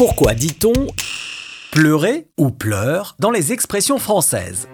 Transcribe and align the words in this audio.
Pourquoi 0.00 0.32
dit-on 0.32 0.72
pleurer 1.70 2.26
ou 2.38 2.50
pleure 2.50 3.16
dans 3.18 3.30
les 3.30 3.52
expressions 3.52 3.98
françaises? 3.98 4.66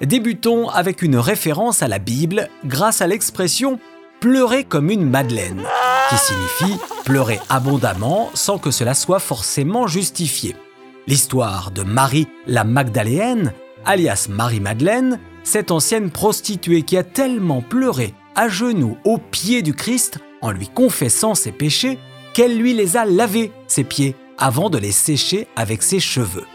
Débutons 0.00 0.70
avec 0.70 1.02
une 1.02 1.18
référence 1.18 1.82
à 1.82 1.88
la 1.88 1.98
Bible 1.98 2.48
grâce 2.64 3.02
à 3.02 3.06
l'expression 3.06 3.78
pleurer 4.18 4.64
comme 4.64 4.88
une 4.88 5.06
madeleine, 5.06 5.62
qui 6.08 6.16
signifie 6.16 6.80
pleurer 7.04 7.38
abondamment 7.50 8.30
sans 8.32 8.56
que 8.56 8.70
cela 8.70 8.94
soit 8.94 9.18
forcément 9.18 9.86
justifié. 9.86 10.56
L'histoire 11.06 11.70
de 11.70 11.82
Marie 11.82 12.26
la 12.46 12.64
Magdaléenne, 12.64 13.52
alias 13.84 14.28
Marie-Madeleine, 14.30 15.20
cette 15.44 15.70
ancienne 15.70 16.10
prostituée 16.10 16.80
qui 16.80 16.96
a 16.96 17.04
tellement 17.04 17.60
pleuré 17.60 18.14
à 18.34 18.48
genoux 18.48 18.96
aux 19.04 19.18
pieds 19.18 19.60
du 19.60 19.74
Christ 19.74 20.16
en 20.40 20.50
lui 20.50 20.68
confessant 20.68 21.34
ses 21.34 21.52
péchés 21.52 21.98
qu'elle 22.32 22.56
lui 22.56 22.72
les 22.72 22.96
a 22.96 23.04
lavés, 23.04 23.52
ses 23.66 23.84
pieds, 23.84 24.16
avant 24.38 24.70
de 24.70 24.78
les 24.78 24.92
sécher 24.92 25.46
avec 25.56 25.82
ses 25.82 26.00
cheveux. 26.00 26.46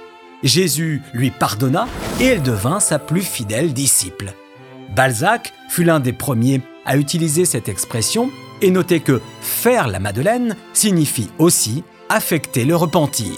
Jésus 0.44 1.02
lui 1.14 1.32
pardonna 1.32 1.88
et 2.20 2.26
elle 2.26 2.42
devint 2.42 2.80
sa 2.80 3.00
plus 3.00 3.22
fidèle 3.22 3.74
disciple. 3.74 4.34
Balzac 4.96 5.54
fut 5.70 5.84
l'un 5.84 6.00
des 6.00 6.14
premiers 6.14 6.62
à 6.86 6.98
utiliser 6.98 7.46
cette 7.46 7.70
expression 7.70 8.30
et 8.62 8.72
noter 8.72 9.00
que 9.00 9.22
faire 9.42 9.88
la 9.88 10.00
Madeleine 10.00 10.56
signifie 10.74 11.30
aussi 11.40 11.84
affecter 12.10 12.66
le 12.66 12.76
repentir. 12.76 13.36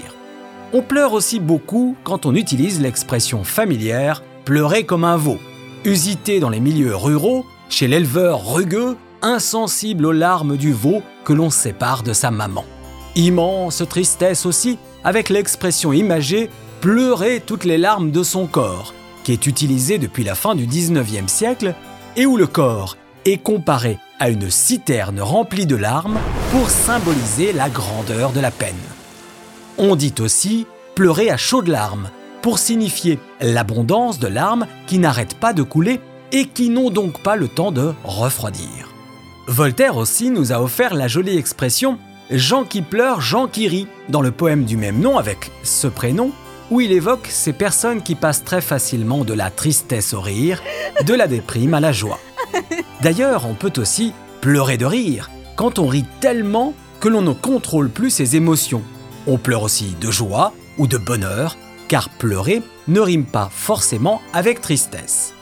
On 0.73 0.81
pleure 0.81 1.13
aussi 1.13 1.39
beaucoup 1.39 1.95
quand 2.03 2.25
on 2.25 2.35
utilise 2.35 2.81
l'expression 2.81 3.43
familière 3.43 4.23
pleurer 4.45 4.85
comme 4.85 5.03
un 5.03 5.17
veau, 5.17 5.37
usité 5.85 6.39
dans 6.39 6.49
les 6.49 6.59
milieux 6.59 6.95
ruraux, 6.95 7.45
chez 7.69 7.87
l'éleveur 7.87 8.53
rugueux, 8.53 8.97
insensible 9.21 10.05
aux 10.05 10.11
larmes 10.11 10.57
du 10.57 10.73
veau 10.73 11.01
que 11.23 11.33
l'on 11.33 11.49
sépare 11.49 12.03
de 12.03 12.13
sa 12.13 12.31
maman. 12.31 12.65
Immense 13.15 13.83
tristesse 13.87 14.45
aussi 14.45 14.79
avec 15.03 15.29
l'expression 15.29 15.93
imagée 15.93 16.49
pleurer 16.81 17.41
toutes 17.45 17.63
les 17.63 17.77
larmes 17.77 18.11
de 18.11 18.23
son 18.23 18.47
corps, 18.47 18.93
qui 19.23 19.31
est 19.31 19.45
utilisée 19.47 19.99
depuis 19.99 20.23
la 20.23 20.35
fin 20.35 20.55
du 20.55 20.65
19e 20.65 21.27
siècle 21.27 21.75
et 22.15 22.25
où 22.25 22.37
le 22.37 22.47
corps 22.47 22.97
est 23.25 23.37
comparé 23.37 23.99
à 24.19 24.29
une 24.29 24.49
citerne 24.49 25.21
remplie 25.21 25.65
de 25.65 25.75
larmes 25.75 26.19
pour 26.51 26.69
symboliser 26.69 27.53
la 27.53 27.69
grandeur 27.69 28.31
de 28.31 28.39
la 28.39 28.51
peine. 28.51 28.73
On 29.77 29.95
dit 29.95 30.13
aussi 30.19 30.65
pleurer 30.95 31.29
à 31.29 31.37
chaudes 31.37 31.67
larmes 31.67 32.09
pour 32.41 32.59
signifier 32.59 33.19
l'abondance 33.41 34.19
de 34.19 34.27
larmes 34.27 34.67
qui 34.87 34.99
n'arrêtent 34.99 35.39
pas 35.39 35.53
de 35.53 35.63
couler 35.63 36.01
et 36.31 36.47
qui 36.47 36.69
n'ont 36.69 36.89
donc 36.89 37.21
pas 37.21 37.35
le 37.35 37.47
temps 37.47 37.71
de 37.71 37.93
refroidir. 38.03 38.89
Voltaire 39.47 39.97
aussi 39.97 40.29
nous 40.29 40.51
a 40.51 40.61
offert 40.61 40.95
la 40.95 41.07
jolie 41.07 41.37
expression 41.37 41.97
Jean 42.31 42.63
qui 42.63 42.81
pleure, 42.81 43.21
Jean 43.21 43.47
qui 43.47 43.67
rit, 43.67 43.87
dans 44.09 44.21
le 44.21 44.31
poème 44.31 44.63
du 44.65 44.77
même 44.77 44.99
nom 44.99 45.17
avec 45.17 45.51
ce 45.63 45.87
prénom, 45.87 46.31
où 46.71 46.81
il 46.81 46.91
évoque 46.91 47.27
ces 47.29 47.53
personnes 47.53 48.01
qui 48.01 48.15
passent 48.15 48.43
très 48.43 48.61
facilement 48.61 49.23
de 49.23 49.33
la 49.33 49.49
tristesse 49.49 50.13
au 50.13 50.21
rire, 50.21 50.61
de 51.05 51.13
la 51.13 51.27
déprime 51.27 51.73
à 51.73 51.79
la 51.79 51.91
joie. 51.91 52.19
D'ailleurs, 53.01 53.45
on 53.45 53.53
peut 53.53 53.73
aussi 53.77 54.13
pleurer 54.41 54.77
de 54.77 54.85
rire, 54.85 55.29
quand 55.55 55.79
on 55.79 55.87
rit 55.87 56.05
tellement 56.21 56.73
que 56.99 57.09
l'on 57.09 57.21
ne 57.21 57.33
contrôle 57.33 57.89
plus 57.89 58.09
ses 58.09 58.35
émotions. 58.35 58.81
On 59.27 59.37
pleure 59.37 59.63
aussi 59.63 59.95
de 59.99 60.09
joie 60.09 60.53
ou 60.77 60.87
de 60.87 60.97
bonheur, 60.97 61.57
car 61.87 62.09
pleurer 62.09 62.61
ne 62.87 62.99
rime 63.01 63.25
pas 63.25 63.49
forcément 63.51 64.21
avec 64.33 64.61
tristesse. 64.61 65.33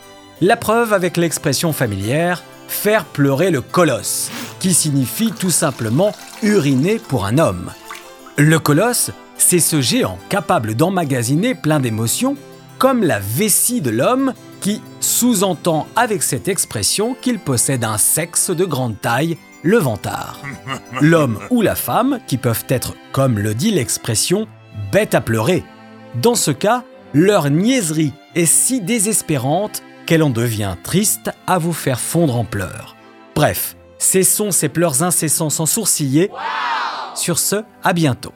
La 0.42 0.58
preuve 0.58 0.92
avec 0.92 1.18
l'expression 1.18 1.72
familière 1.72 2.44
faire 2.72 3.06
pleurer 3.06 3.52
le 3.52 3.62
colosse, 3.62 4.32
qui 4.60 4.74
signifie 4.74 5.32
tout 5.32 5.52
simplement 5.52 6.14
uriner 6.42 7.00
pour 7.00 7.26
un 7.26 7.38
homme. 7.38 7.72
Le 8.38 8.60
colosse, 8.60 9.12
c'est 9.38 9.60
ce 9.60 9.82
géant 9.82 10.18
capable 10.30 10.76
d'emmagasiner 10.76 11.54
plein 11.54 11.80
d'émotions, 11.80 12.36
comme 12.80 13.04
la 13.04 13.20
vessie 13.20 13.82
de 13.82 13.92
l'homme 13.92 14.34
qui 14.62 14.82
sous-entend 15.00 15.88
avec 15.96 16.24
cette 16.24 16.48
expression 16.48 17.16
qu'il 17.20 17.40
possède 17.40 17.84
un 17.84 17.98
sexe 17.98 18.50
de 18.50 18.66
grande 18.66 19.00
taille, 19.00 19.38
le 19.64 19.78
vantard. 19.78 20.40
L'homme 21.02 21.40
ou 21.50 21.62
la 21.62 21.76
femme 21.76 22.20
qui 22.26 22.38
peuvent 22.38 22.66
être, 22.70 22.96
comme 23.12 23.38
le 23.38 23.54
dit 23.54 23.72
l'expression, 23.72 24.48
bêtes 24.92 25.14
à 25.14 25.22
pleurer. 25.22 25.64
Dans 26.22 26.36
ce 26.36 26.52
cas, 26.52 26.84
leur 27.14 27.50
niaiserie 27.50 28.14
est 28.36 28.46
si 28.46 28.82
désespérante 28.82 29.84
qu'elle 30.12 30.24
en 30.24 30.30
devient 30.30 30.76
triste 30.84 31.32
à 31.48 31.58
vous 31.58 31.72
faire 31.72 31.98
fondre 31.98 32.36
en 32.36 32.44
pleurs. 32.44 32.98
Bref, 33.34 33.78
cessons 33.98 34.52
ces 34.52 34.68
pleurs 34.68 35.04
incessants 35.04 35.50
sans 35.50 35.66
sourciller. 35.66 36.30
Sur 37.16 37.40
ce, 37.40 37.64
à 37.82 37.94
bientôt. 37.94 38.34